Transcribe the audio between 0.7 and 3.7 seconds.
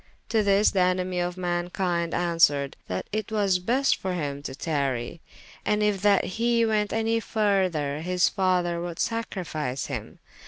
the enemie of mankynde answered, that it was